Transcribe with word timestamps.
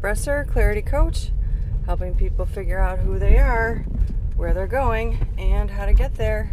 Bresser, 0.00 0.46
Clarity 0.46 0.82
Coach, 0.82 1.32
helping 1.84 2.14
people 2.14 2.46
figure 2.46 2.78
out 2.78 3.00
who 3.00 3.18
they 3.18 3.36
are, 3.36 3.84
where 4.36 4.54
they're 4.54 4.68
going, 4.68 5.26
and 5.36 5.68
how 5.68 5.86
to 5.86 5.92
get 5.92 6.14
there. 6.14 6.52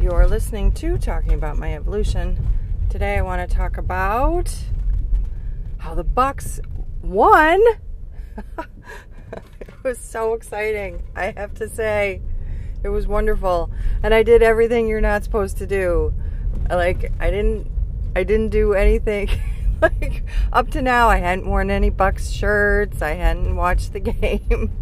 You're 0.00 0.26
listening 0.26 0.72
to 0.72 0.96
Talking 0.96 1.34
About 1.34 1.58
My 1.58 1.74
Evolution. 1.74 2.38
Today 2.88 3.18
I 3.18 3.22
want 3.22 3.46
to 3.46 3.56
talk 3.56 3.76
about 3.76 4.56
how 5.78 5.94
the 5.94 6.02
Bucks 6.02 6.60
won. 7.02 7.62
it 9.60 9.84
was 9.84 9.98
so 9.98 10.32
exciting, 10.32 11.02
I 11.14 11.32
have 11.36 11.52
to 11.56 11.68
say. 11.68 12.22
It 12.82 12.88
was 12.88 13.06
wonderful. 13.06 13.70
And 14.02 14.14
I 14.14 14.22
did 14.22 14.42
everything 14.42 14.88
you're 14.88 15.02
not 15.02 15.24
supposed 15.24 15.58
to 15.58 15.66
do. 15.66 16.14
Like 16.70 17.12
I 17.20 17.30
didn't 17.30 17.70
I 18.16 18.24
didn't 18.24 18.48
do 18.48 18.72
anything 18.72 19.28
like 19.82 20.24
up 20.52 20.70
to 20.70 20.82
now 20.82 21.08
I 21.08 21.18
hadn't 21.18 21.46
worn 21.46 21.70
any 21.70 21.90
Bucks 21.90 22.30
shirts. 22.30 23.02
I 23.02 23.14
hadn't 23.14 23.56
watched 23.56 23.92
the 23.92 24.00
game. 24.12 24.72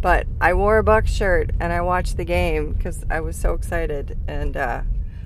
but 0.00 0.26
I 0.40 0.54
wore 0.54 0.78
a 0.78 0.84
Bucks 0.84 1.12
shirt 1.12 1.50
and 1.60 1.72
I 1.72 1.80
watched 1.80 2.16
the 2.16 2.24
game 2.24 2.72
because 2.72 3.04
I 3.10 3.20
was 3.20 3.36
so 3.36 3.52
excited 3.52 4.18
and 4.26 4.56
uh, 4.56 4.82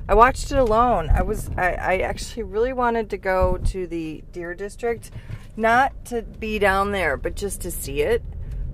I 0.09 0.15
watched 0.15 0.53
it 0.53 0.59
alone. 0.59 1.11
I 1.11 1.23
was 1.23 1.51
I, 1.57 1.73
I 1.73 1.99
actually 1.99 2.43
really 2.43 2.73
wanted 2.73 3.09
to 3.11 3.17
go 3.17 3.59
to 3.65 3.87
the 3.87 4.23
Deer 4.33 4.55
District, 4.55 5.11
not 5.57 6.05
to 6.07 6.23
be 6.23 6.59
down 6.59 6.93
there, 6.93 7.17
but 7.17 7.37
just 7.37 7.63
to 7.63 7.71
see 7.71 8.03
it. 8.03 8.23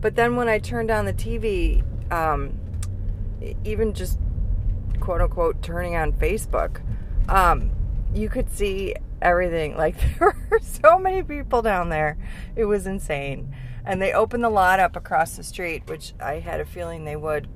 But 0.00 0.16
then 0.16 0.34
when 0.34 0.48
I 0.48 0.59
turned 0.59 0.91
on 0.91 1.05
the 1.05 1.12
TV, 1.12 1.84
um, 2.11 2.59
even 3.64 3.94
just 3.94 4.19
quote 4.98 5.20
unquote 5.20 5.62
turning 5.62 5.94
on 5.94 6.12
Facebook, 6.12 6.81
um, 7.28 7.70
you 8.12 8.28
could 8.28 8.50
see 8.50 8.94
everything. 9.22 9.76
Like 9.76 9.96
there 10.18 10.36
were 10.50 10.60
so 10.60 10.98
many 10.98 11.22
people 11.22 11.62
down 11.62 11.88
there. 11.88 12.16
It 12.56 12.64
was 12.64 12.86
insane. 12.86 13.54
And 13.84 14.00
they 14.00 14.12
opened 14.12 14.44
the 14.44 14.50
lot 14.50 14.78
up 14.78 14.96
across 14.96 15.36
the 15.36 15.42
street, 15.42 15.84
which 15.86 16.12
I 16.20 16.34
had 16.34 16.60
a 16.60 16.66
feeling 16.66 17.04
they 17.04 17.16
would. 17.16 17.48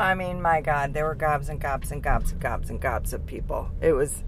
I 0.00 0.14
mean, 0.14 0.42
my 0.42 0.60
God, 0.60 0.92
there 0.92 1.04
were 1.04 1.14
gobs 1.14 1.48
and 1.48 1.60
gobs 1.60 1.92
and 1.92 2.02
gobs 2.02 2.32
and 2.32 2.40
gobs 2.40 2.70
and 2.70 2.80
gobs 2.80 3.12
of 3.12 3.26
people. 3.26 3.70
It 3.80 3.92
was 3.92 4.24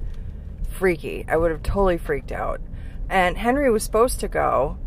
freaky. 0.69 1.25
I 1.29 1.37
would 1.37 1.51
have 1.51 1.63
totally 1.63 1.99
freaked 1.99 2.31
out. 2.31 2.61
And 3.09 3.39
Henry 3.39 3.71
was 3.71 3.83
supposed 3.83 4.21
to 4.21 4.29
go, 4.29 4.79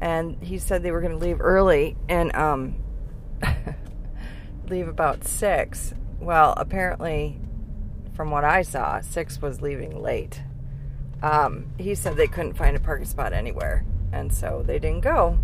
and 0.00 0.42
he 0.42 0.58
said 0.58 0.82
they 0.82 0.90
were 0.90 1.00
going 1.00 1.12
to 1.12 1.18
leave 1.18 1.40
early 1.40 1.96
and 2.08 2.34
um, 2.34 2.76
leave 4.68 4.88
about 4.88 5.24
six. 5.24 5.92
Well, 6.20 6.54
apparently, 6.56 7.40
from 8.14 8.30
what 8.30 8.44
I 8.44 8.62
saw, 8.62 9.00
six 9.00 9.42
was 9.42 9.60
leaving 9.60 10.00
late 10.00 10.42
um, 11.24 11.64
he 11.78 11.94
said 11.94 12.16
they 12.16 12.26
couldn't 12.26 12.52
find 12.52 12.76
a 12.76 12.80
parking 12.80 13.06
spot 13.06 13.32
anywhere, 13.32 13.82
and 14.12 14.30
so 14.30 14.62
they 14.66 14.78
didn't 14.78 15.00
go. 15.00 15.38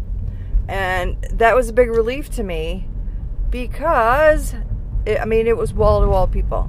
And 0.68 1.16
that 1.32 1.56
was 1.56 1.70
a 1.70 1.72
big 1.72 1.88
relief 1.88 2.28
to 2.32 2.42
me 2.42 2.86
because, 3.48 4.54
it, 5.06 5.18
I 5.18 5.24
mean, 5.24 5.46
it 5.46 5.56
was 5.56 5.72
wall 5.72 6.02
to 6.02 6.06
wall 6.06 6.26
people. 6.26 6.68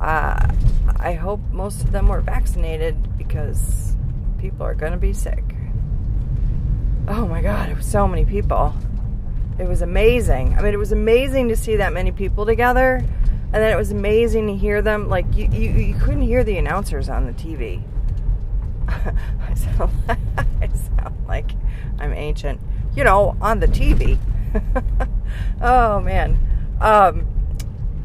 Uh, 0.00 0.48
I 0.96 1.12
hope 1.12 1.38
most 1.52 1.84
of 1.84 1.92
them 1.92 2.08
were 2.08 2.20
vaccinated 2.20 3.16
because 3.16 3.94
people 4.38 4.66
are 4.66 4.74
going 4.74 4.92
to 4.92 4.98
be 4.98 5.12
sick. 5.12 5.44
Oh 7.06 7.28
my 7.28 7.40
God, 7.40 7.70
it 7.70 7.76
was 7.76 7.86
so 7.86 8.08
many 8.08 8.24
people. 8.24 8.74
It 9.60 9.68
was 9.68 9.80
amazing. 9.80 10.58
I 10.58 10.62
mean, 10.62 10.74
it 10.74 10.78
was 10.78 10.90
amazing 10.90 11.50
to 11.50 11.56
see 11.56 11.76
that 11.76 11.92
many 11.92 12.10
people 12.10 12.44
together. 12.46 12.96
And 12.96 13.62
then 13.62 13.72
it 13.72 13.76
was 13.76 13.92
amazing 13.92 14.48
to 14.48 14.56
hear 14.56 14.82
them. 14.82 15.08
Like, 15.08 15.26
you, 15.36 15.48
you, 15.52 15.70
you 15.70 15.94
couldn't 15.94 16.22
hear 16.22 16.42
the 16.42 16.58
announcers 16.58 17.08
on 17.08 17.26
the 17.26 17.32
TV 17.32 17.80
I 18.88 19.54
sound, 19.54 19.92
I 20.08 20.68
sound 20.68 21.26
like 21.26 21.52
I'm 21.98 22.12
ancient. 22.12 22.60
You 22.94 23.04
know, 23.04 23.36
on 23.40 23.60
the 23.60 23.66
TV. 23.66 24.18
oh 25.60 26.00
man. 26.00 26.38
Um, 26.80 27.26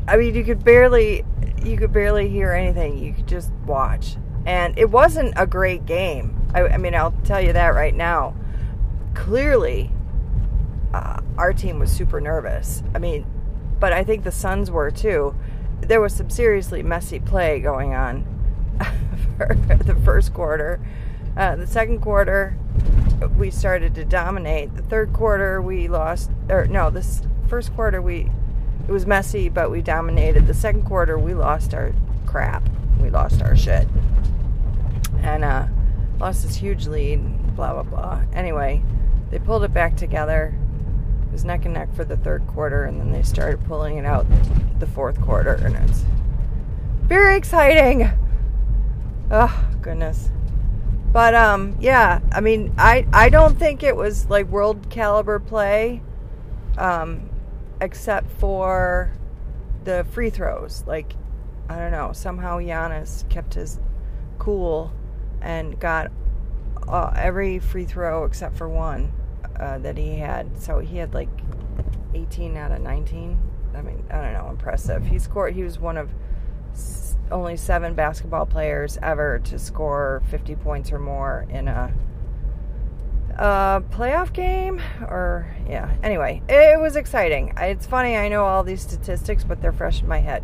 I 0.07 0.17
mean, 0.17 0.33
you 0.33 0.43
could 0.43 0.63
barely, 0.63 1.23
you 1.63 1.77
could 1.77 1.93
barely 1.93 2.29
hear 2.29 2.53
anything. 2.53 2.97
You 2.97 3.13
could 3.13 3.27
just 3.27 3.51
watch, 3.65 4.15
and 4.45 4.77
it 4.77 4.89
wasn't 4.89 5.33
a 5.37 5.45
great 5.45 5.85
game. 5.85 6.35
I, 6.53 6.63
I 6.63 6.77
mean, 6.77 6.95
I'll 6.95 7.13
tell 7.23 7.41
you 7.41 7.53
that 7.53 7.75
right 7.75 7.93
now. 7.93 8.35
Clearly, 9.13 9.91
uh, 10.93 11.19
our 11.37 11.53
team 11.53 11.77
was 11.77 11.91
super 11.91 12.19
nervous. 12.19 12.81
I 12.95 12.99
mean, 12.99 13.25
but 13.79 13.93
I 13.93 14.03
think 14.03 14.23
the 14.23 14.31
Suns 14.31 14.71
were 14.71 14.89
too. 14.89 15.35
There 15.81 16.01
was 16.01 16.13
some 16.13 16.29
seriously 16.29 16.83
messy 16.83 17.19
play 17.19 17.59
going 17.59 17.93
on 17.93 18.38
for 19.67 19.83
the 19.83 19.95
first 20.03 20.33
quarter. 20.33 20.79
Uh, 21.37 21.55
the 21.55 21.67
second 21.67 22.01
quarter, 22.01 22.57
we 23.37 23.49
started 23.49 23.95
to 23.95 24.03
dominate. 24.03 24.75
The 24.75 24.81
third 24.81 25.13
quarter, 25.13 25.61
we 25.61 25.87
lost. 25.87 26.29
Or 26.49 26.65
no, 26.65 26.89
this 26.89 27.21
first 27.47 27.73
quarter, 27.73 28.01
we 28.01 28.29
it 28.87 28.91
was 28.91 29.05
messy, 29.05 29.49
but 29.49 29.71
we 29.71 29.81
dominated. 29.81 30.47
The 30.47 30.53
second 30.53 30.83
quarter, 30.83 31.17
we 31.17 31.33
lost 31.33 31.73
our 31.73 31.93
crap. 32.25 32.67
We 32.99 33.09
lost 33.09 33.41
our 33.41 33.55
shit, 33.55 33.87
and 35.21 35.45
uh, 35.45 35.67
lost 36.19 36.43
this 36.43 36.55
huge 36.55 36.87
lead. 36.87 37.55
Blah 37.55 37.73
blah 37.73 37.83
blah. 37.83 38.21
Anyway, 38.33 38.81
they 39.31 39.39
pulled 39.39 39.63
it 39.63 39.73
back 39.73 39.95
together. 39.95 40.53
It 41.27 41.31
was 41.31 41.45
neck 41.45 41.63
and 41.63 41.75
neck 41.75 41.93
for 41.95 42.03
the 42.03 42.17
third 42.17 42.45
quarter, 42.47 42.83
and 42.83 42.99
then 42.99 43.13
they 43.13 43.21
started 43.21 43.63
pulling 43.65 43.97
it 43.97 44.05
out 44.05 44.25
the 44.79 44.87
fourth 44.87 45.21
quarter, 45.21 45.53
and 45.53 45.75
it's 45.89 46.03
very 47.03 47.37
exciting. 47.37 48.09
Oh, 49.31 49.67
goodness. 49.81 50.29
But 51.11 51.33
um 51.33 51.75
yeah, 51.79 52.19
I 52.31 52.41
mean, 52.41 52.73
I 52.77 53.07
I 53.11 53.29
don't 53.29 53.57
think 53.57 53.83
it 53.83 53.95
was 53.95 54.29
like 54.29 54.47
world 54.47 54.89
caliber 54.89 55.39
play 55.39 56.01
um 56.77 57.29
except 57.81 58.31
for 58.39 59.11
the 59.83 60.05
free 60.11 60.29
throws. 60.29 60.83
Like 60.85 61.13
I 61.67 61.77
don't 61.77 61.91
know, 61.91 62.11
somehow 62.13 62.59
Giannis 62.59 63.27
kept 63.29 63.53
his 63.55 63.79
cool 64.37 64.91
and 65.41 65.79
got 65.79 66.11
uh, 66.87 67.11
every 67.15 67.59
free 67.59 67.85
throw 67.85 68.25
except 68.25 68.57
for 68.57 68.67
one 68.67 69.11
uh, 69.59 69.77
that 69.79 69.97
he 69.97 70.17
had. 70.17 70.61
So 70.61 70.79
he 70.79 70.97
had 70.97 71.13
like 71.13 71.29
18 72.13 72.57
out 72.57 72.71
of 72.71 72.81
19. 72.81 73.39
I 73.75 73.81
mean, 73.81 74.03
I 74.09 74.21
don't 74.21 74.33
know, 74.33 74.49
impressive. 74.49 75.05
He 75.05 75.19
scored. 75.19 75.53
He 75.53 75.63
was 75.63 75.79
one 75.79 75.97
of 75.97 76.09
only 77.31 77.57
seven 77.57 77.93
basketball 77.93 78.45
players 78.45 78.97
ever 79.01 79.39
to 79.39 79.59
score 79.59 80.21
50 80.29 80.55
points 80.55 80.91
or 80.91 80.99
more 80.99 81.45
in 81.49 81.67
a, 81.67 81.93
a 83.35 83.83
playoff 83.91 84.33
game. 84.33 84.81
Or, 85.01 85.55
yeah, 85.67 85.93
anyway, 86.03 86.41
it 86.49 86.79
was 86.79 86.95
exciting. 86.95 87.53
It's 87.57 87.85
funny, 87.85 88.17
I 88.17 88.27
know 88.27 88.45
all 88.45 88.63
these 88.63 88.81
statistics, 88.81 89.43
but 89.43 89.61
they're 89.61 89.73
fresh 89.73 90.01
in 90.01 90.07
my 90.07 90.19
head. 90.19 90.43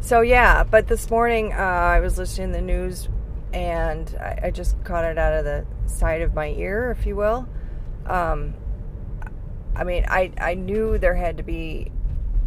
So, 0.00 0.22
yeah, 0.22 0.64
but 0.64 0.86
this 0.86 1.10
morning 1.10 1.52
uh, 1.52 1.56
I 1.56 2.00
was 2.00 2.16
listening 2.16 2.48
to 2.48 2.54
the 2.54 2.62
news 2.62 3.08
and 3.52 4.14
I, 4.18 4.40
I, 4.44 4.50
just 4.50 4.82
caught 4.84 5.04
it 5.04 5.18
out 5.18 5.32
of 5.32 5.44
the 5.44 5.66
side 5.86 6.22
of 6.22 6.34
my 6.34 6.48
ear, 6.48 6.94
if 6.96 7.04
you 7.04 7.16
will. 7.16 7.48
Um, 8.06 8.54
I 9.74 9.84
mean, 9.84 10.04
I, 10.08 10.32
I 10.40 10.54
knew 10.54 10.98
there 10.98 11.14
had 11.14 11.36
to 11.38 11.42
be 11.42 11.90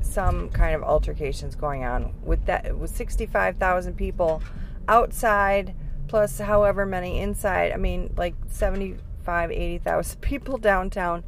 some 0.03 0.49
kind 0.49 0.75
of 0.75 0.83
altercations 0.83 1.55
going 1.55 1.83
on 1.83 2.13
with 2.23 2.45
that 2.45 2.77
with 2.77 2.95
65,000 2.95 3.95
people 3.95 4.41
outside 4.87 5.73
plus 6.07 6.39
however 6.39 6.85
many 6.85 7.19
inside. 7.19 7.71
I 7.71 7.77
mean 7.77 8.13
like 8.17 8.35
75 8.49 9.51
80,000 9.51 10.21
people 10.21 10.57
downtown. 10.57 11.23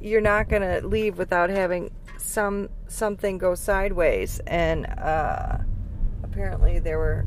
You're 0.00 0.20
not 0.20 0.48
going 0.48 0.62
to 0.62 0.86
leave 0.86 1.18
without 1.18 1.50
having 1.50 1.90
some 2.18 2.68
something 2.88 3.38
go 3.38 3.54
sideways 3.54 4.40
and 4.46 4.86
uh, 4.86 5.58
apparently 6.22 6.78
there 6.78 6.98
were 6.98 7.26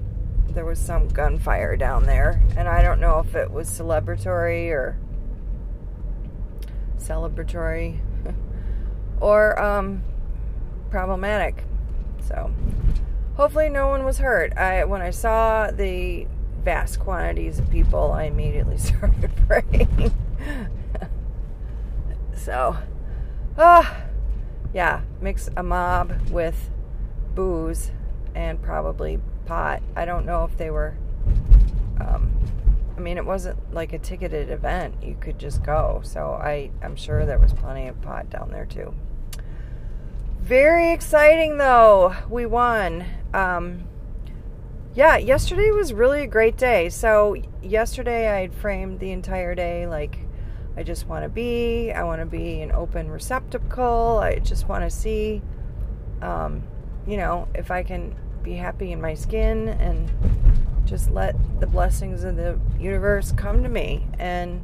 there 0.50 0.66
was 0.66 0.80
some 0.80 1.08
gunfire 1.08 1.78
down 1.78 2.06
there 2.06 2.42
and 2.58 2.68
I 2.68 2.82
don't 2.82 3.00
know 3.00 3.20
if 3.20 3.36
it 3.36 3.52
was 3.52 3.70
celebratory 3.70 4.70
or 4.70 4.98
celebratory 6.98 8.00
or 9.22 9.62
um, 9.62 10.04
problematic. 10.92 11.64
So, 12.28 12.52
hopefully, 13.36 13.70
no 13.70 13.88
one 13.88 14.06
was 14.06 14.20
hurt. 14.20 14.56
I 14.56 14.84
when 14.86 15.02
I 15.02 15.10
saw 15.10 15.72
the 15.72 16.28
vast 16.64 17.00
quantities 17.00 17.58
of 17.58 17.70
people, 17.72 18.12
I 18.12 18.26
immediately 18.26 18.78
started 18.90 19.32
praying. 19.48 20.14
so, 22.36 22.78
ah, 23.58 24.04
yeah, 24.74 25.02
mix 25.20 25.50
a 25.58 25.64
mob 25.64 26.14
with 26.30 26.70
booze 27.34 27.92
and 28.36 28.62
probably 28.62 29.20
pot. 29.46 29.82
I 29.96 30.06
don't 30.06 30.26
know 30.26 30.44
if 30.44 30.58
they 30.58 30.70
were. 30.70 30.96
Um, 32.00 32.38
I 32.98 33.00
mean, 33.00 33.18
it 33.18 33.26
wasn't 33.26 33.74
like 33.74 33.94
a 33.94 34.00
ticketed 34.00 34.50
event. 34.50 34.96
You 35.02 35.18
could 35.20 35.40
just 35.40 35.64
go. 35.64 36.02
So 36.04 36.34
I, 36.34 36.72
I'm 36.82 36.96
sure 36.96 37.26
there 37.26 37.40
was 37.40 37.54
plenty 37.54 37.88
of 37.88 38.02
pot 38.02 38.30
down 38.30 38.52
there 38.52 38.66
too. 38.66 38.94
Very 40.42 40.92
exciting 40.92 41.58
though. 41.58 42.16
We 42.30 42.46
won. 42.46 43.06
Um, 43.34 43.84
yeah, 44.94 45.18
yesterday 45.18 45.72
was 45.72 45.94
really 45.94 46.24
a 46.24 46.28
great 46.28 46.58
day. 46.58 46.90
So, 46.90 47.36
yesterday 47.62 48.28
I 48.28 48.42
had 48.42 48.54
framed 48.54 49.00
the 49.00 49.12
entire 49.12 49.56
day 49.56 49.88
like 49.88 50.18
I 50.76 50.84
just 50.84 51.08
want 51.08 51.24
to 51.24 51.30
be, 51.30 51.92
I 51.92 52.04
want 52.04 52.22
to 52.22 52.26
be 52.26 52.62
an 52.62 52.72
open 52.72 53.10
receptacle. 53.10 54.20
I 54.20 54.40
just 54.40 54.68
want 54.68 54.84
to 54.84 54.90
see, 54.90 55.42
um, 56.22 56.64
you 57.06 57.18
know, 57.18 57.48
if 57.54 57.70
I 57.72 57.84
can 57.84 58.16
be 58.42 58.54
happy 58.54 58.92
in 58.92 59.00
my 59.00 59.14
skin 59.14 59.70
and 59.70 60.12
just 60.86 61.12
let 61.12 61.36
the 61.60 61.68
blessings 61.68 62.24
of 62.24 62.36
the 62.36 62.60
universe 62.80 63.32
come 63.32 63.62
to 63.64 63.70
me. 63.70 64.08
And 64.18 64.64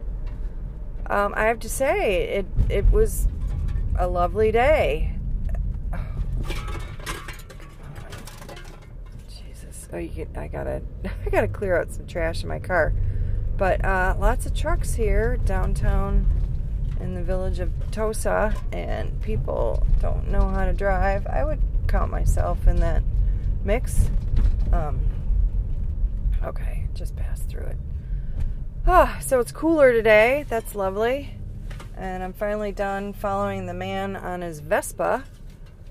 um, 1.05 1.33
I 1.37 1.43
have 1.43 1.59
to 1.59 1.69
say, 1.69 2.23
it 2.23 2.45
it 2.67 2.91
was 2.91 3.27
a 3.97 4.07
lovely 4.07 4.51
day. 4.51 5.16
Oh, 9.97 9.97
you 9.97 10.09
get. 10.09 10.29
I 10.35 10.47
gotta. 10.47 10.81
I 11.25 11.29
gotta 11.29 11.47
clear 11.47 11.79
out 11.79 11.91
some 11.91 12.05
trash 12.05 12.43
in 12.43 12.49
my 12.49 12.59
car. 12.59 12.93
But 13.57 13.83
uh, 13.83 14.15
lots 14.19 14.45
of 14.45 14.53
trucks 14.53 14.93
here 14.93 15.37
downtown 15.37 16.27
in 16.99 17.15
the 17.15 17.23
village 17.23 17.59
of 17.59 17.71
Tosa, 17.91 18.55
and 18.71 19.19
people 19.21 19.83
don't 19.99 20.29
know 20.29 20.47
how 20.49 20.65
to 20.65 20.73
drive. 20.73 21.25
I 21.25 21.43
would 21.43 21.61
count 21.87 22.11
myself 22.11 22.67
in 22.67 22.75
that 22.77 23.01
mix. 23.63 24.09
Um, 24.71 24.99
okay, 26.43 26.85
just 26.93 27.15
pass 27.15 27.41
through 27.41 27.65
it. 27.65 27.77
Ah, 28.85 29.17
so 29.21 29.39
it's 29.39 29.51
cooler 29.51 29.91
today. 29.91 30.45
That's 30.47 30.75
lovely. 30.75 31.31
And 31.95 32.23
I'm 32.23 32.33
finally 32.33 32.71
done 32.71 33.13
following 33.13 33.65
the 33.65 33.73
man 33.73 34.15
on 34.15 34.41
his 34.41 34.59
Vespa 34.59 35.23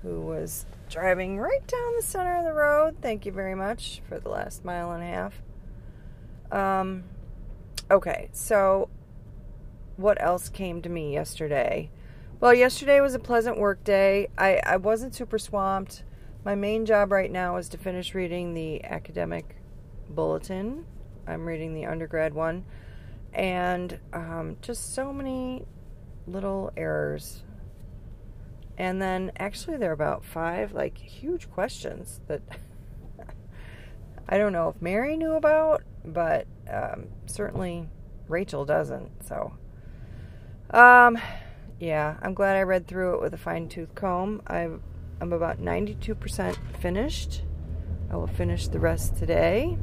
who 0.01 0.21
was 0.21 0.65
driving 0.89 1.39
right 1.39 1.65
down 1.67 1.95
the 1.95 2.01
center 2.01 2.37
of 2.37 2.43
the 2.43 2.53
road. 2.53 2.97
Thank 3.01 3.25
you 3.25 3.31
very 3.31 3.55
much 3.55 4.01
for 4.07 4.19
the 4.19 4.29
last 4.29 4.63
mile 4.63 4.91
and 4.91 5.03
a 5.03 5.07
half. 5.07 5.41
Um, 6.51 7.03
okay, 7.91 8.29
so 8.31 8.89
what 9.97 10.21
else 10.21 10.49
came 10.49 10.81
to 10.81 10.89
me 10.89 11.13
yesterday? 11.13 11.89
Well, 12.39 12.53
yesterday 12.53 13.01
was 13.01 13.15
a 13.15 13.19
pleasant 13.19 13.57
work 13.57 13.83
day. 13.83 14.27
I, 14.37 14.61
I 14.63 14.77
wasn't 14.77 15.15
super 15.15 15.39
swamped. 15.39 16.03
My 16.45 16.55
main 16.55 16.85
job 16.85 17.11
right 17.11 17.31
now 17.31 17.57
is 17.57 17.67
to 17.69 17.77
finish 17.77 18.13
reading 18.13 18.53
the 18.53 18.83
academic 18.83 19.57
bulletin. 20.09 20.85
I'm 21.25 21.45
reading 21.45 21.73
the 21.73 21.85
undergrad 21.85 22.33
one. 22.33 22.63
And 23.33 23.99
um, 24.13 24.57
just 24.61 24.93
so 24.93 25.11
many 25.11 25.65
little 26.27 26.71
errors 26.77 27.43
and 28.77 29.01
then 29.01 29.31
actually, 29.37 29.77
there 29.77 29.89
are 29.89 29.93
about 29.93 30.23
five 30.23 30.73
like 30.73 30.97
huge 30.97 31.49
questions 31.49 32.21
that 32.27 32.41
I 34.29 34.37
don't 34.37 34.53
know 34.53 34.69
if 34.69 34.81
Mary 34.81 35.17
knew 35.17 35.33
about, 35.33 35.83
but 36.05 36.47
um, 36.71 37.07
certainly 37.25 37.87
Rachel 38.27 38.65
doesn't. 38.65 39.25
So, 39.25 39.53
um, 40.71 41.17
yeah, 41.79 42.17
I'm 42.21 42.33
glad 42.33 42.57
I 42.57 42.63
read 42.63 42.87
through 42.87 43.15
it 43.15 43.21
with 43.21 43.33
a 43.33 43.37
fine 43.37 43.69
tooth 43.69 43.95
comb. 43.95 44.41
I've, 44.47 44.81
I'm 45.21 45.33
about 45.33 45.59
92% 45.59 46.57
finished. 46.79 47.43
I 48.11 48.15
will 48.15 48.27
finish 48.27 48.67
the 48.67 48.79
rest 48.79 49.15
today. 49.17 49.77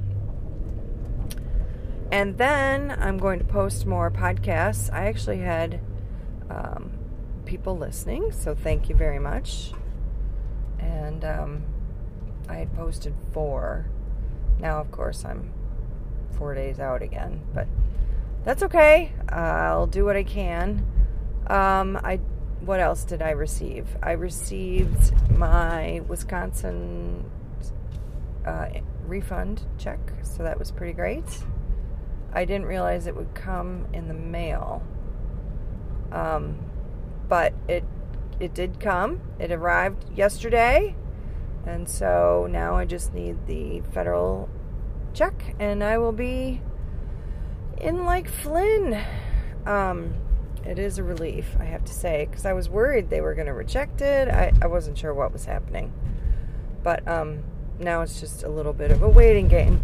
And 2.13 2.39
then 2.39 2.91
I'm 2.93 3.19
going 3.19 3.39
to 3.39 3.45
post 3.45 3.87
more 3.87 4.11
podcasts. 4.11 4.93
I 4.93 5.07
actually 5.07 5.39
had 5.39 5.81
um, 6.49 6.93
people 7.55 7.79
listening, 7.79 8.33
so 8.33 8.53
thank 8.53 8.89
you 8.89 8.97
very 8.97 9.21
much. 9.21 9.71
And 10.81 11.25
um, 11.25 11.63
I 12.49 12.57
had 12.57 12.75
posted 12.75 13.15
four. 13.33 13.87
Now, 14.59 14.81
of 14.81 14.91
course, 14.91 15.25
I'm 15.25 15.53
four 16.37 16.57
days 16.57 16.81
out 16.81 17.01
again, 17.01 17.43
but 17.55 17.69
that's 18.45 18.65
okay. 18.65 19.13
I'll 19.29 19.87
do 19.87 20.05
what 20.05 20.17
I 20.17 20.25
can. 20.25 20.85
Um, 21.47 21.97
I 22.03 22.17
what 22.63 22.81
else 22.81 23.05
did 23.05 23.23
I 23.23 23.31
receive? 23.31 23.87
I 24.03 24.13
received 24.13 25.13
my 25.31 26.03
Wisconsin 26.09 27.25
uh, 28.45 28.67
refund 29.07 29.63
check, 29.79 30.01
so 30.23 30.43
that 30.43 30.59
was 30.59 30.73
pretty 30.73 30.93
great. 30.93 31.39
I 32.33 32.47
didn't 32.47 32.67
realize 32.67 33.07
it 33.07 33.15
would 33.15 33.33
come 33.33 33.87
in 33.93 34.09
the 34.09 34.15
mail. 34.15 34.83
Um, 36.11 36.59
but 37.29 37.53
it 37.69 37.85
it 38.41 38.55
did 38.55 38.81
come. 38.81 39.21
It 39.39 39.53
arrived 39.53 40.17
yesterday. 40.17 40.97
And 41.67 41.89
so 41.89 42.47
now 42.51 42.77
I 42.77 42.85
just 42.85 43.15
need 43.15 43.47
the 43.47 43.81
federal 43.93 44.49
check 45.15 45.55
and 45.59 45.83
I 45.83 45.99
will 45.99 46.13
be 46.13 46.61
in 47.81 48.05
like 48.05 48.29
Flynn. 48.29 49.03
Um, 49.65 50.15
it 50.65 50.79
is 50.79 50.99
a 50.99 51.03
relief, 51.03 51.57
I 51.59 51.65
have 51.65 51.85
to 51.85 51.93
say, 51.93 52.27
because 52.29 52.45
I 52.45 52.53
was 52.53 52.69
worried 52.69 53.11
they 53.11 53.21
were 53.21 53.35
going 53.35 53.47
to 53.47 53.55
reject 53.55 54.01
it. 54.01 54.29
I, 54.29 54.53
I 54.63 54.67
wasn't 54.67 54.99
sure 54.99 55.15
what 55.15 55.33
was 55.33 55.45
happening. 55.45 55.93
But 56.83 57.07
um, 57.09 57.45
now 57.79 58.03
it's 58.03 58.21
just 58.21 58.43
a 58.43 58.49
little 58.49 58.73
bit 58.73 58.91
of 58.91 59.03
a 59.03 59.09
waiting 59.09 59.49
game. 59.49 59.83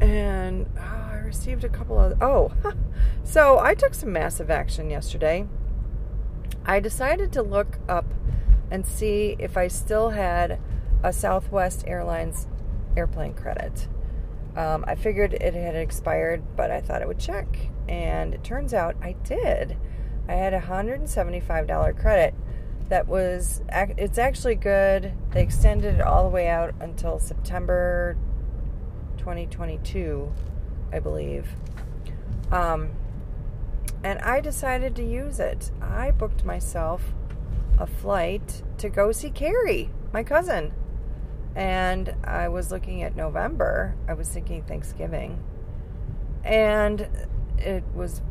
And 0.00 0.66
oh, 0.78 1.08
I 1.12 1.16
received 1.24 1.62
a 1.64 1.68
couple 1.68 1.98
of. 1.98 2.20
Oh, 2.22 2.52
so 3.24 3.58
I 3.58 3.74
took 3.74 3.94
some 3.94 4.12
massive 4.12 4.50
action 4.50 4.90
yesterday. 4.90 5.46
I 6.64 6.80
decided 6.80 7.32
to 7.32 7.42
look 7.42 7.78
up 7.88 8.06
and 8.70 8.86
see 8.86 9.36
if 9.38 9.56
I 9.56 9.68
still 9.68 10.10
had 10.10 10.58
a 11.02 11.12
Southwest 11.12 11.84
Airlines 11.86 12.46
airplane 12.96 13.34
credit. 13.34 13.88
Um, 14.56 14.84
I 14.86 14.94
figured 14.94 15.34
it 15.34 15.54
had 15.54 15.76
expired, 15.76 16.42
but 16.56 16.70
I 16.70 16.80
thought 16.80 17.02
I 17.02 17.06
would 17.06 17.18
check. 17.18 17.46
And 17.88 18.34
it 18.34 18.44
turns 18.44 18.74
out 18.74 18.96
I 19.02 19.12
did. 19.24 19.76
I 20.28 20.34
had 20.34 20.54
a 20.54 20.60
$175 20.60 21.98
credit 21.98 22.34
that 22.88 23.06
was, 23.06 23.62
it's 23.70 24.18
actually 24.18 24.56
good. 24.56 25.12
They 25.30 25.42
extended 25.42 25.96
it 25.96 26.00
all 26.00 26.24
the 26.24 26.30
way 26.30 26.48
out 26.48 26.74
until 26.80 27.18
September 27.18 28.16
2022, 29.20 30.32
I 30.92 30.98
believe. 30.98 31.46
Um, 32.50 32.90
and 34.02 34.18
I 34.20 34.40
decided 34.40 34.96
to 34.96 35.04
use 35.04 35.38
it. 35.38 35.70
I 35.80 36.10
booked 36.10 36.44
myself 36.44 37.12
a 37.78 37.86
flight 37.86 38.62
to 38.78 38.88
go 38.88 39.12
see 39.12 39.30
Carrie, 39.30 39.90
my 40.12 40.24
cousin. 40.24 40.72
And 41.54 42.14
I 42.24 42.48
was 42.48 42.70
looking 42.70 43.02
at 43.02 43.14
November. 43.14 43.94
I 44.08 44.14
was 44.14 44.28
thinking 44.28 44.62
Thanksgiving. 44.62 45.44
And 46.42 47.08
it 47.58 47.84
was 47.94 48.22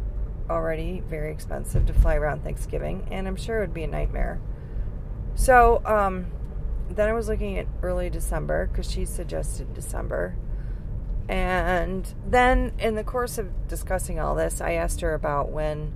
already 0.49 1.03
very 1.07 1.31
expensive 1.31 1.85
to 1.85 1.93
fly 1.93 2.15
around 2.15 2.43
Thanksgiving, 2.43 3.07
and 3.11 3.27
I'm 3.27 3.35
sure 3.35 3.59
it 3.59 3.61
would 3.61 3.73
be 3.73 3.83
a 3.83 3.87
nightmare. 3.87 4.39
So, 5.35 5.83
um, 5.85 6.25
then 6.89 7.07
I 7.07 7.13
was 7.13 7.27
looking 7.29 7.59
at 7.59 7.67
early 7.83 8.09
December 8.09 8.65
because 8.65 8.89
she 8.89 9.05
suggested 9.05 9.75
December. 9.75 10.35
And 11.29 12.11
then 12.27 12.73
in 12.79 12.95
the 12.95 13.03
course 13.03 13.37
of 13.37 13.67
discussing 13.67 14.19
all 14.19 14.33
this, 14.33 14.61
I 14.61 14.71
asked 14.71 15.01
her 15.01 15.13
about 15.13 15.51
when 15.51 15.93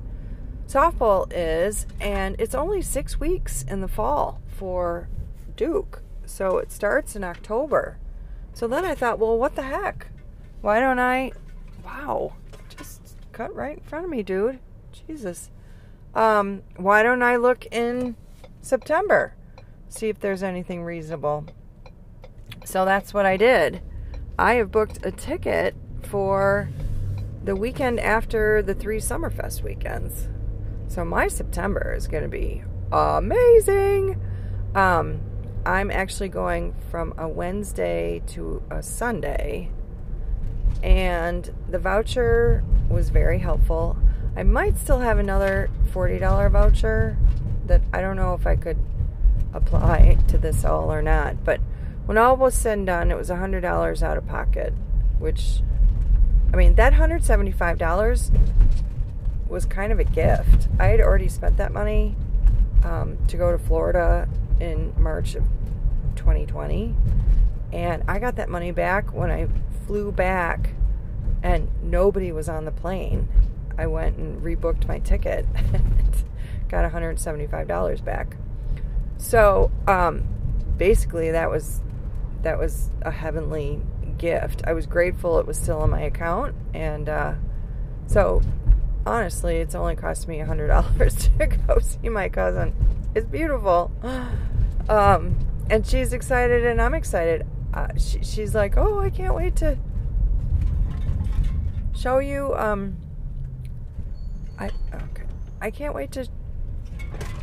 softball 0.67 1.25
is, 1.35 1.87
and 1.99 2.35
it's 2.37 2.53
only 2.53 2.83
six 2.83 3.19
weeks 3.19 3.63
in 3.63 3.81
the 3.81 3.87
fall 3.87 4.41
for 4.47 5.09
Duke. 5.55 6.03
So 6.27 6.59
it 6.59 6.71
starts 6.71 7.15
in 7.15 7.23
October. 7.23 7.97
So 8.53 8.67
then 8.67 8.85
I 8.85 8.93
thought, 8.93 9.17
well, 9.17 9.35
what 9.35 9.55
the 9.55 9.63
heck? 9.63 10.07
Why 10.61 10.79
don't 10.79 10.99
I? 10.99 11.31
Wow, 11.83 12.33
just 12.69 13.01
cut 13.31 13.53
right 13.55 13.79
in 13.79 13.83
front 13.83 14.05
of 14.05 14.11
me, 14.11 14.21
dude. 14.21 14.59
Jesus. 15.07 15.49
Um, 16.13 16.61
why 16.77 17.01
don't 17.01 17.23
I 17.23 17.37
look 17.37 17.65
in 17.71 18.15
September? 18.61 19.33
See 19.89 20.09
if 20.09 20.19
there's 20.19 20.43
anything 20.43 20.83
reasonable. 20.83 21.47
So 22.65 22.85
that's 22.85 23.15
what 23.15 23.25
I 23.25 23.35
did. 23.35 23.81
I 24.37 24.55
have 24.55 24.71
booked 24.71 25.05
a 25.05 25.11
ticket 25.11 25.75
for 26.01 26.69
the 27.43 27.55
weekend 27.55 27.99
after 27.99 28.63
the 28.63 28.73
three 28.73 28.97
Summerfest 28.97 29.61
weekends. 29.61 30.27
So 30.87 31.05
my 31.05 31.27
September 31.27 31.93
is 31.93 32.07
going 32.07 32.23
to 32.23 32.29
be 32.29 32.63
amazing. 32.91 34.19
Um, 34.73 35.21
I'm 35.65 35.91
actually 35.91 36.29
going 36.29 36.73
from 36.89 37.13
a 37.17 37.27
Wednesday 37.27 38.23
to 38.27 38.63
a 38.71 38.81
Sunday, 38.81 39.69
and 40.81 41.53
the 41.69 41.77
voucher 41.77 42.63
was 42.89 43.09
very 43.09 43.37
helpful. 43.37 43.97
I 44.35 44.41
might 44.41 44.77
still 44.77 44.99
have 44.99 45.19
another 45.19 45.69
$40 45.91 46.51
voucher 46.51 47.17
that 47.67 47.81
I 47.93 48.01
don't 48.01 48.15
know 48.15 48.33
if 48.33 48.47
I 48.47 48.55
could 48.55 48.79
apply 49.53 50.17
to 50.29 50.39
this 50.39 50.65
all 50.65 50.91
or 50.91 51.03
not, 51.03 51.43
but 51.43 51.61
when 52.05 52.17
all 52.17 52.35
was 52.35 52.53
said 52.53 52.79
and 52.79 52.87
done, 52.87 53.11
it 53.11 53.17
was 53.17 53.29
$100 53.29 54.03
out 54.03 54.17
of 54.17 54.27
pocket, 54.27 54.73
which, 55.19 55.61
I 56.53 56.57
mean, 56.57 56.75
that 56.75 56.93
$175 56.93 58.39
was 59.47 59.65
kind 59.65 59.91
of 59.91 59.99
a 59.99 60.03
gift. 60.03 60.67
I 60.79 60.87
had 60.87 60.99
already 60.99 61.29
spent 61.29 61.57
that 61.57 61.71
money 61.71 62.15
um, 62.83 63.17
to 63.27 63.37
go 63.37 63.51
to 63.51 63.57
Florida 63.57 64.27
in 64.59 64.93
March 64.97 65.35
of 65.35 65.43
2020. 66.15 66.95
And 67.71 68.03
I 68.07 68.19
got 68.19 68.35
that 68.35 68.49
money 68.49 68.71
back 68.71 69.13
when 69.13 69.31
I 69.31 69.47
flew 69.87 70.11
back 70.11 70.71
and 71.41 71.69
nobody 71.81 72.31
was 72.31 72.49
on 72.49 72.65
the 72.65 72.71
plane. 72.71 73.27
I 73.77 73.87
went 73.87 74.17
and 74.17 74.41
rebooked 74.41 74.87
my 74.87 74.99
ticket 74.99 75.45
and 75.55 76.23
got 76.67 76.91
$175 76.91 78.03
back. 78.03 78.37
So, 79.17 79.71
um, 79.87 80.27
basically 80.77 81.31
that 81.31 81.49
was 81.49 81.81
that 82.43 82.59
was 82.59 82.91
a 83.01 83.11
heavenly 83.11 83.81
gift. 84.17 84.61
I 84.65 84.73
was 84.73 84.85
grateful 84.85 85.39
it 85.39 85.47
was 85.47 85.57
still 85.57 85.83
in 85.83 85.89
my 85.89 86.01
account 86.01 86.55
and 86.73 87.09
uh, 87.09 87.33
so 88.07 88.41
honestly, 89.05 89.57
it's 89.57 89.75
only 89.75 89.95
cost 89.95 90.27
me 90.27 90.37
$100 90.37 91.37
to 91.37 91.57
go 91.67 91.79
see 91.79 92.09
my 92.09 92.29
cousin. 92.29 92.73
It's 93.15 93.27
beautiful. 93.27 93.91
Um, 94.89 95.37
and 95.69 95.87
she's 95.87 96.11
excited 96.11 96.65
and 96.65 96.81
I'm 96.81 96.93
excited. 96.93 97.47
Uh, 97.73 97.87
she, 97.97 98.21
she's 98.21 98.53
like, 98.53 98.75
"Oh, 98.75 98.99
I 98.99 99.09
can't 99.09 99.33
wait 99.33 99.55
to 99.55 99.77
show 101.95 102.19
you 102.19 102.53
um 102.55 102.97
I 104.59 104.65
okay. 104.93 105.23
I 105.61 105.71
can't 105.71 105.95
wait 105.95 106.11
to 106.13 106.27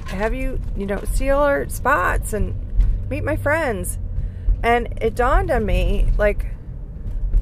have 0.09 0.35
you, 0.35 0.61
you 0.77 0.85
know, 0.85 1.03
see 1.13 1.31
all 1.31 1.43
our 1.45 1.69
spots 1.69 2.33
and 2.33 2.55
meet 3.09 3.25
my 3.25 3.37
friends. 3.37 3.99
And 4.63 4.99
it 5.01 5.15
dawned 5.15 5.51
on 5.51 5.65
me 5.65 6.09
like 6.19 6.47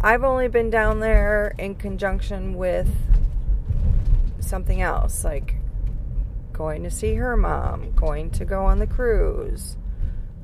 I've 0.00 0.22
only 0.22 0.48
been 0.48 0.70
down 0.70 1.00
there 1.00 1.54
in 1.58 1.74
conjunction 1.74 2.54
with 2.54 2.88
something 4.38 4.80
else, 4.80 5.24
like 5.24 5.56
going 6.52 6.84
to 6.84 6.90
see 6.90 7.14
her 7.14 7.36
mom, 7.36 7.92
going 7.92 8.30
to 8.30 8.44
go 8.44 8.64
on 8.64 8.78
the 8.78 8.86
cruise. 8.86 9.76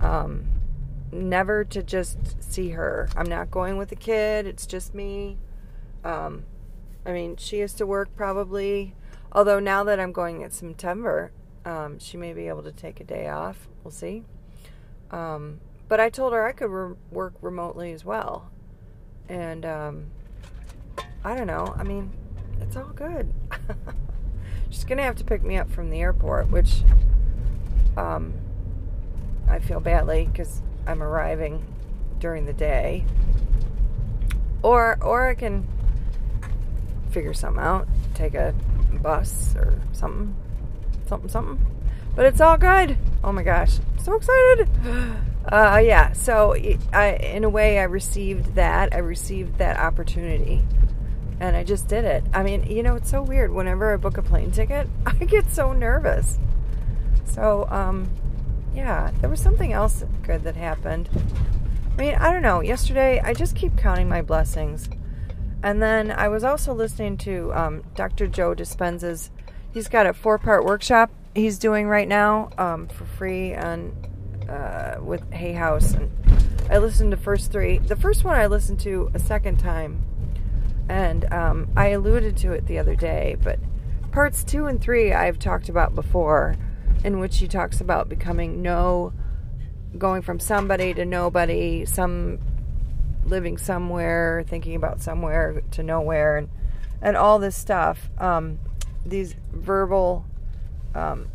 Um, 0.00 0.46
never 1.12 1.64
to 1.64 1.82
just 1.82 2.42
see 2.42 2.70
her. 2.70 3.08
I'm 3.16 3.26
not 3.28 3.50
going 3.50 3.76
with 3.76 3.90
the 3.90 3.96
kid, 3.96 4.46
it's 4.46 4.66
just 4.66 4.94
me. 4.94 5.38
Um, 6.02 6.44
I 7.06 7.12
mean, 7.12 7.36
she 7.36 7.60
has 7.60 7.72
to 7.74 7.86
work 7.86 8.14
probably, 8.16 8.94
although 9.32 9.60
now 9.60 9.84
that 9.84 10.00
I'm 10.00 10.12
going 10.12 10.40
in 10.42 10.50
September, 10.50 11.30
um, 11.64 11.98
she 11.98 12.16
may 12.16 12.32
be 12.32 12.48
able 12.48 12.62
to 12.64 12.72
take 12.72 13.00
a 13.00 13.04
day 13.04 13.28
off. 13.28 13.68
We'll 13.82 13.92
see. 13.92 14.24
Um, 15.10 15.60
but 15.88 16.00
I 16.00 16.08
told 16.08 16.32
her 16.32 16.46
I 16.46 16.52
could 16.52 16.70
re- 16.70 16.96
work 17.10 17.34
remotely 17.40 17.92
as 17.92 18.04
well. 18.04 18.50
And 19.28 19.64
um, 19.64 20.06
I 21.24 21.34
don't 21.34 21.46
know. 21.46 21.74
I 21.76 21.82
mean, 21.82 22.12
it's 22.60 22.76
all 22.76 22.84
good. 22.94 23.32
She's 24.70 24.84
going 24.84 24.98
to 24.98 25.04
have 25.04 25.16
to 25.16 25.24
pick 25.24 25.42
me 25.44 25.56
up 25.56 25.70
from 25.70 25.90
the 25.90 26.00
airport, 26.00 26.50
which 26.50 26.82
um, 27.96 28.34
I 29.48 29.58
feel 29.58 29.80
badly 29.80 30.28
because 30.30 30.62
I'm 30.86 31.02
arriving 31.02 31.64
during 32.18 32.46
the 32.46 32.52
day. 32.52 33.04
Or, 34.62 34.98
or 35.02 35.28
I 35.28 35.34
can 35.34 35.66
figure 37.10 37.34
something 37.34 37.62
out, 37.62 37.86
take 38.14 38.34
a 38.34 38.54
bus 39.02 39.54
or 39.56 39.80
something, 39.92 40.34
something, 41.06 41.28
something. 41.28 41.66
But 42.16 42.26
it's 42.26 42.40
all 42.40 42.56
good. 42.56 42.96
Oh 43.22 43.32
my 43.32 43.42
gosh, 43.42 43.78
so 44.02 44.14
excited! 44.14 44.68
Uh, 45.46 45.80
yeah. 45.84 46.12
So, 46.12 46.54
I, 46.92 47.12
in 47.16 47.44
a 47.44 47.48
way, 47.48 47.78
I 47.78 47.84
received 47.84 48.54
that. 48.54 48.94
I 48.94 48.98
received 48.98 49.58
that 49.58 49.78
opportunity, 49.78 50.62
and 51.40 51.56
I 51.56 51.64
just 51.64 51.88
did 51.88 52.04
it. 52.04 52.24
I 52.32 52.42
mean, 52.42 52.64
you 52.66 52.82
know, 52.82 52.96
it's 52.96 53.10
so 53.10 53.22
weird. 53.22 53.52
Whenever 53.52 53.92
I 53.92 53.96
book 53.96 54.16
a 54.16 54.22
plane 54.22 54.50
ticket, 54.50 54.88
I 55.06 55.24
get 55.24 55.50
so 55.50 55.72
nervous. 55.72 56.38
So, 57.26 57.66
um, 57.68 58.10
yeah, 58.74 59.10
there 59.20 59.30
was 59.30 59.40
something 59.40 59.72
else 59.72 60.04
good 60.22 60.42
that 60.44 60.56
happened. 60.56 61.08
I 61.92 62.00
mean, 62.00 62.14
I 62.14 62.32
don't 62.32 62.42
know. 62.42 62.60
Yesterday, 62.60 63.20
I 63.20 63.34
just 63.34 63.54
keep 63.54 63.76
counting 63.76 64.08
my 64.08 64.22
blessings. 64.22 64.88
And 65.62 65.82
then 65.82 66.10
I 66.10 66.28
was 66.28 66.44
also 66.44 66.74
listening 66.74 67.16
to 67.18 67.52
um, 67.54 67.84
Dr. 67.94 68.26
Joe 68.26 68.54
Dispenza's. 68.54 69.30
He's 69.72 69.88
got 69.88 70.06
a 70.06 70.12
four-part 70.12 70.64
workshop 70.64 71.10
he's 71.34 71.58
doing 71.58 71.88
right 71.88 72.06
now 72.08 72.50
um, 72.58 72.88
for 72.88 73.04
free 73.04 73.54
on 73.54 73.94
uh, 74.48 74.96
with 75.00 75.32
Hay 75.32 75.52
House, 75.52 75.92
and 75.92 76.10
I 76.70 76.78
listened 76.78 77.10
to 77.10 77.16
first 77.16 77.52
three. 77.52 77.78
The 77.78 77.96
first 77.96 78.24
one 78.24 78.36
I 78.36 78.46
listened 78.46 78.80
to 78.80 79.10
a 79.14 79.18
second 79.18 79.58
time, 79.58 80.02
and 80.88 81.30
um, 81.32 81.68
I 81.76 81.88
alluded 81.88 82.36
to 82.38 82.52
it 82.52 82.66
the 82.66 82.78
other 82.78 82.94
day. 82.94 83.36
But 83.42 83.58
parts 84.12 84.44
two 84.44 84.66
and 84.66 84.80
three 84.80 85.12
I've 85.12 85.38
talked 85.38 85.68
about 85.68 85.94
before, 85.94 86.56
in 87.04 87.20
which 87.20 87.38
he 87.38 87.48
talks 87.48 87.80
about 87.80 88.08
becoming 88.08 88.62
no, 88.62 89.12
going 89.98 90.22
from 90.22 90.40
somebody 90.40 90.94
to 90.94 91.04
nobody, 91.04 91.84
some 91.84 92.38
living 93.24 93.58
somewhere, 93.58 94.44
thinking 94.46 94.74
about 94.74 95.00
somewhere 95.00 95.62
to 95.72 95.82
nowhere, 95.82 96.36
and 96.36 96.48
and 97.02 97.16
all 97.16 97.38
this 97.38 97.56
stuff. 97.56 98.10
Um, 98.18 98.58
these 99.04 99.36
verbal 99.52 100.24
um, 100.94 101.28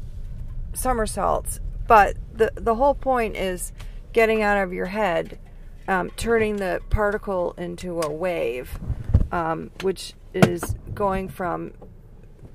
somersaults, 0.74 1.60
but 1.88 2.18
the 2.40 2.52
the 2.56 2.76
whole 2.76 2.96
point 2.96 3.36
is 3.36 3.72
getting 4.14 4.42
out 4.42 4.58
of 4.58 4.74
your 4.74 4.88
head, 4.88 5.38
um, 5.88 6.10
turning 6.18 6.56
the 6.56 6.82
particle 6.90 7.54
into 7.58 8.02
a 8.02 8.12
wave, 8.12 8.80
um, 9.32 9.70
which 9.82 10.14
is 10.34 10.76
going 10.96 11.30
from 11.30 11.74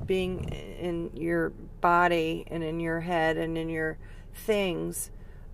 being 0.05 0.45
in 0.49 1.11
your 1.15 1.51
body 1.81 2.45
and 2.49 2.65
in 2.65 2.81
your 2.81 3.01
head 3.01 3.37
and 3.37 3.57
in 3.57 3.69
your 3.69 3.99
things 4.35 5.11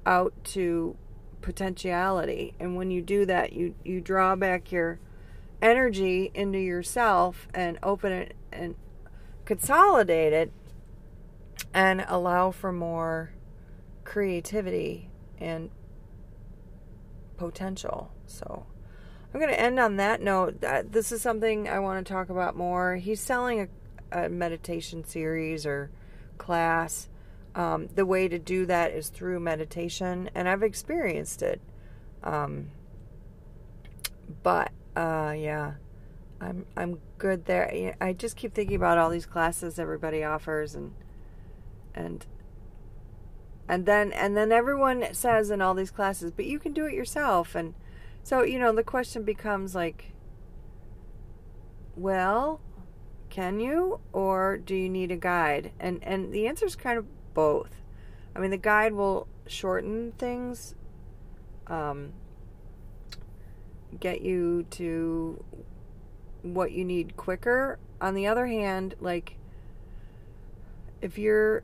out 0.07 0.33
to 0.45 0.97
potentiality. 1.43 2.55
And 2.59 2.77
when 2.77 2.91
you 2.91 3.03
do 3.03 3.27
that, 3.27 3.53
you, 3.53 3.75
you 3.85 4.01
draw 4.01 4.35
back 4.37 4.73
your 4.73 4.99
energy 5.63 6.31
into 6.35 6.59
yourself 6.59 7.49
and 7.55 7.79
open 7.83 8.13
it 8.13 8.35
and 8.51 8.75
consolidate 9.45 10.33
it 10.33 10.53
and 11.73 12.05
allow 12.09 12.51
for 12.51 12.73
more 12.73 13.31
creativity 14.11 15.09
and 15.39 15.71
potential. 17.37 18.11
So 18.27 18.67
I'm 19.33 19.39
going 19.39 19.53
to 19.53 19.61
end 19.61 19.79
on 19.79 19.99
that 19.99 20.21
note. 20.21 20.63
That 20.63 20.91
this 20.91 21.13
is 21.13 21.23
something 21.23 21.69
I 21.69 21.79
want 21.79 22.05
to 22.05 22.13
talk 22.13 22.29
about 22.29 22.57
more. 22.57 22.97
He's 22.97 23.21
selling 23.21 23.69
a, 24.11 24.25
a 24.25 24.29
meditation 24.29 25.05
series 25.05 25.65
or 25.65 25.93
class 26.39 27.09
um, 27.55 27.89
the 27.95 28.05
way 28.05 28.27
to 28.27 28.37
do 28.41 28.67
that 28.67 28.91
is 28.91 29.11
through 29.11 29.39
meditation, 29.39 30.29
and 30.35 30.49
I've 30.49 30.65
experienced 30.65 31.43
it. 31.43 31.61
Um, 32.25 32.73
but 34.43 34.73
uh, 34.97 35.37
yeah, 35.39 35.75
I'm 36.41 36.67
I'm 36.77 36.99
good 37.19 37.45
there. 37.45 37.95
I 38.01 38.13
just 38.13 38.37
keep 38.37 38.55
thinking 38.55 38.75
about 38.75 38.99
all 38.99 39.11
these 39.11 39.27
classes 39.27 39.79
everybody 39.79 40.25
offers, 40.25 40.75
and 40.75 40.95
and 41.95 42.27
and 43.71 43.87
then 43.87 44.13
and 44.13 44.37
then 44.37 44.51
everyone 44.51 45.15
says 45.15 45.49
in 45.49 45.63
all 45.63 45.75
these 45.75 45.93
classes, 45.93 46.33
but 46.33 46.45
you 46.45 46.59
can 46.59 46.73
do 46.73 46.87
it 46.87 46.93
yourself, 46.93 47.55
and 47.55 47.75
so 48.25 48.43
you 48.43 48.59
know 48.59 48.73
the 48.73 48.83
question 48.83 49.23
becomes 49.23 49.77
like, 49.77 50.13
well, 51.95 52.61
can 53.29 53.61
you, 53.61 54.01
or 54.13 54.59
do 54.59 54.75
you 54.75 54.89
need 54.89 55.13
a 55.13 55.17
guide? 55.17 55.71
And 55.79 56.03
and 56.03 56.33
the 56.33 56.49
answer 56.49 56.67
is 56.67 56.75
kind 56.75 56.99
of 56.99 57.07
both. 57.33 57.71
I 58.35 58.41
mean, 58.41 58.51
the 58.51 58.57
guide 58.57 58.93
will 58.93 59.29
shorten 59.47 60.15
things, 60.19 60.75
um, 61.69 62.13
get 64.01 64.21
you 64.21 64.67
to 64.71 65.45
what 66.43 66.73
you 66.73 66.85
need 66.85 67.17
quicker. 67.17 67.79
On 68.01 68.15
the 68.15 68.27
other 68.27 68.49
hand, 68.49 68.97
like 68.99 69.37
if 71.01 71.19
you're 71.19 71.63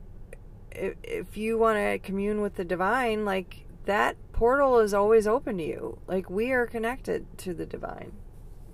if 0.77 1.37
you 1.37 1.57
want 1.57 1.77
to 1.77 1.99
commune 1.99 2.41
with 2.41 2.55
the 2.55 2.65
divine, 2.65 3.25
like 3.25 3.65
that 3.85 4.15
portal 4.31 4.79
is 4.79 4.93
always 4.93 5.27
open 5.27 5.57
to 5.57 5.63
you. 5.63 5.97
Like 6.07 6.29
we 6.29 6.51
are 6.51 6.67
connected 6.67 7.25
to 7.39 7.53
the 7.53 7.65
divine. 7.65 8.11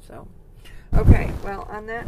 So, 0.05 0.27
okay. 0.93 1.31
Well, 1.43 1.67
on 1.69 1.85
that, 1.87 2.05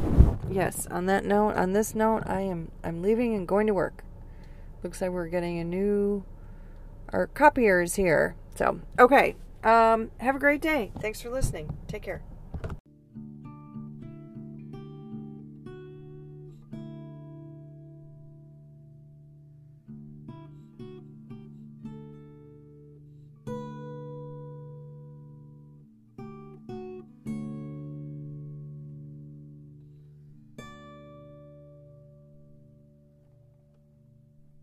yes, 0.50 0.88
on 0.88 1.06
that 1.06 1.25
note, 1.25 1.56
on 1.56 1.74
this 1.74 1.96
note, 1.96 2.24
I 2.25 2.42
am 2.42 2.72
I'm 2.84 3.02
leaving 3.02 3.34
and 3.34 3.48
going 3.48 3.68
to 3.68 3.74
work. 3.74 4.04
Looks 4.84 5.02
like 5.02 5.12
we're 5.12 5.28
getting 5.28 5.60
a 5.60 5.64
new 5.64 6.24
our 7.10 7.28
copiers 7.28 7.96
here. 7.96 8.36
So, 8.56 8.82
okay. 9.00 9.36
Um, 9.64 10.12
have 10.20 10.36
a 10.36 10.40
great 10.40 10.62
day. 10.62 10.92
Thanks 11.00 11.22
for 11.22 11.30
listening. 11.30 11.75
Take 11.88 12.04
care. 12.04 12.22